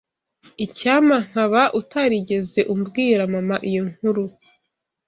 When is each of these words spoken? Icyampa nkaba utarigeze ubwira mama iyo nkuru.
Icyampa 0.65 1.17
nkaba 1.27 1.61
utarigeze 1.79 2.61
ubwira 2.73 3.21
mama 3.33 3.55
iyo 3.69 3.83
nkuru. 3.91 4.25